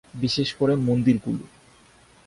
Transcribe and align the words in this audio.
বিশেষ 0.13 0.49
করে 0.53 0.73
মন্দিরগুলো। 0.75 1.43